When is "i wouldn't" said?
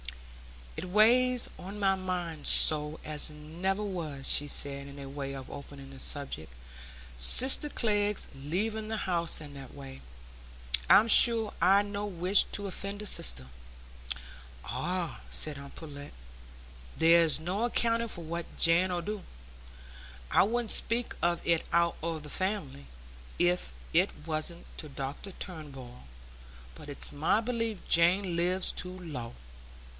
20.31-20.71